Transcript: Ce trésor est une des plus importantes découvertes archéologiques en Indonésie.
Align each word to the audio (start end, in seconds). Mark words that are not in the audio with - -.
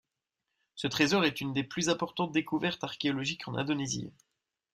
Ce 0.73 0.87
trésor 0.87 1.25
est 1.25 1.41
une 1.41 1.53
des 1.53 1.63
plus 1.63 1.89
importantes 1.89 2.31
découvertes 2.31 2.83
archéologiques 2.83 3.47
en 3.47 3.53
Indonésie. 3.53 4.11